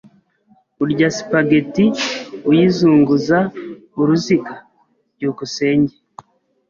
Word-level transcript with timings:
Urya 0.83 1.07
spaghetti 1.17 1.85
uyizunguza 2.49 3.37
uruziga? 3.99 4.53
byukusenge 5.15 5.95